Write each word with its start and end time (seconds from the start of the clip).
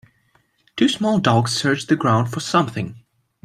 Two 0.75 0.89
small 0.89 1.19
dogs 1.19 1.51
search 1.55 1.85
the 1.85 1.95
ground 1.95 2.31
for 2.31 2.39
something 2.39 3.03